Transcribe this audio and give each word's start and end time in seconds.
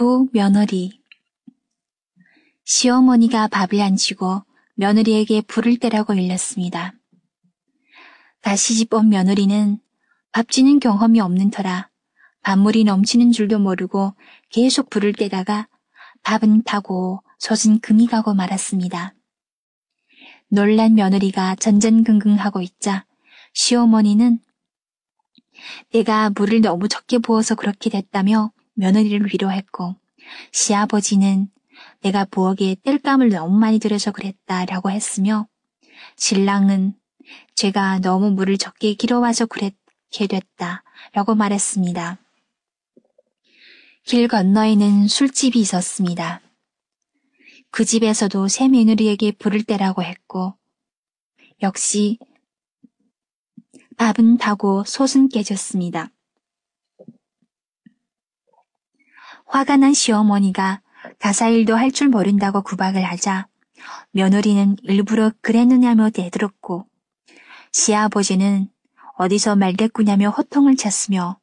부 0.00 0.30
며느리 0.32 0.98
시어머니가 2.64 3.48
밥을 3.48 3.82
안 3.82 3.96
치고 3.96 4.42
며느리에게 4.76 5.42
불을 5.42 5.78
떼라고 5.78 6.14
일렀습니다. 6.14 6.94
다시 8.40 8.76
집 8.76 8.94
온 8.94 9.10
며느리는 9.10 9.78
밥 10.32 10.48
지는 10.48 10.80
경험이 10.80 11.20
없는 11.20 11.50
터라 11.50 11.90
밥물이 12.40 12.84
넘치는 12.84 13.32
줄도 13.32 13.58
모르고 13.58 14.14
계속 14.48 14.88
불을 14.88 15.12
떼다가 15.12 15.68
밥은 16.22 16.62
타고 16.62 17.22
솥은 17.38 17.80
금이 17.80 18.06
가고 18.06 18.32
말았습니다. 18.32 19.12
놀란 20.48 20.94
며느리가 20.94 21.56
전전긍긍하고 21.56 22.62
있자 22.62 23.04
시어머니는 23.52 24.38
내가 25.92 26.30
물을 26.30 26.62
너무 26.62 26.88
적게 26.88 27.18
부어서 27.18 27.54
그렇게 27.54 27.90
됐다며 27.90 28.50
며느리를 28.80 29.26
위로했고 29.26 29.94
시아버지는 30.52 31.48
내가 32.00 32.24
부엌에 32.24 32.76
땔감을 32.82 33.28
너무 33.28 33.58
많이 33.58 33.78
들여서 33.78 34.10
그랬다라고 34.10 34.90
했으며 34.90 35.46
신랑은 36.16 36.94
제가 37.54 37.98
너무 38.00 38.30
물을 38.30 38.56
적게 38.56 38.94
길어와서 38.94 39.46
그렇게 39.46 40.26
됐다라고 40.26 41.34
말했습니다. 41.36 42.18
길 44.04 44.28
건너에는 44.28 45.08
술집이 45.08 45.60
있었습니다. 45.60 46.40
그 47.70 47.84
집에서도 47.84 48.48
새 48.48 48.68
며느리에게 48.68 49.32
불을 49.32 49.62
떼라고 49.64 50.02
했고 50.02 50.54
역시 51.62 52.18
밥은 53.98 54.38
타고 54.38 54.82
솥은 54.84 55.28
깨졌습니다. 55.28 56.10
화가 59.50 59.76
난 59.76 59.92
시어머니가 59.92 60.80
가사일도 61.18 61.76
할 61.76 61.90
줄 61.90 62.08
모른다고 62.08 62.62
구박을 62.62 63.02
하자 63.02 63.48
며느리는 64.12 64.76
일부러 64.82 65.32
그랬느냐며 65.40 66.10
대들었고 66.10 66.86
시아버지는 67.72 68.68
어디서 69.16 69.56
말대꾸냐며 69.56 70.30
호통을 70.30 70.76
쳤으며 70.76 71.38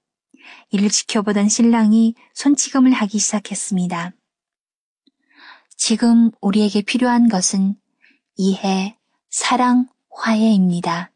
이를 0.69 0.89
지켜보던 0.89 1.49
신랑이 1.49 2.15
손찌검을 2.33 2.93
하기 2.93 3.19
시작했습니다. 3.19 4.13
지금 5.75 6.31
우리에게 6.41 6.81
필요한 6.81 7.27
것은 7.27 7.75
이해, 8.37 8.97
사랑, 9.29 9.87
화해입니다. 10.09 11.11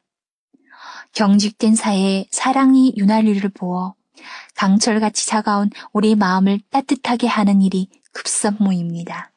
경직된 1.14 1.75
사회에 1.75 2.28
사랑이 2.31 2.94
윤활유를 2.97 3.50
부어 3.50 3.95
강철같이 4.62 5.26
차가운 5.26 5.72
우리 5.92 6.14
마음을 6.14 6.59
따뜻하게 6.70 7.26
하는 7.26 7.64
일이 7.64 7.90
급선무입니다. 8.14 9.31